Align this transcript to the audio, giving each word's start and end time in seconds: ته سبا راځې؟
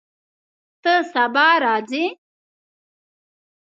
ته 0.83 0.93
سبا 1.13 1.47
راځې؟ 1.63 2.03